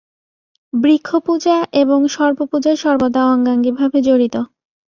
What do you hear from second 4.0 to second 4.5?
জড়িত।